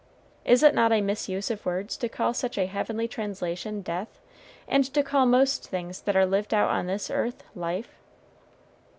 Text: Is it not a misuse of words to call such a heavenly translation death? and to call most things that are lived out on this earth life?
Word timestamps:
Is 0.45 0.63
it 0.63 0.73
not 0.73 0.91
a 0.91 0.99
misuse 0.99 1.51
of 1.51 1.63
words 1.63 1.95
to 1.97 2.09
call 2.09 2.33
such 2.33 2.57
a 2.57 2.65
heavenly 2.65 3.07
translation 3.07 3.83
death? 3.83 4.19
and 4.67 4.83
to 4.95 5.03
call 5.03 5.27
most 5.27 5.67
things 5.69 6.01
that 6.01 6.15
are 6.15 6.25
lived 6.25 6.55
out 6.55 6.71
on 6.71 6.87
this 6.87 7.11
earth 7.11 7.43
life? 7.53 7.99